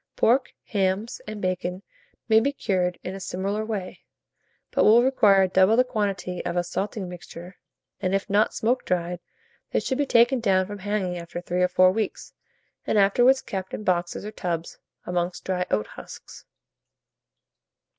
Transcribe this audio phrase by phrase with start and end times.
[0.15, 1.83] Pork, hams, and bacon
[2.27, 4.01] may be cured in a similar way,
[4.71, 7.57] but will require double the quantity of the salting mixture;
[8.01, 9.19] and, if not smoke dried,
[9.69, 12.33] they should be taken down from hanging after 3 or 4 weeks,
[12.87, 16.45] and afterwards kept in boxes or tubs, amongst dry oat husks.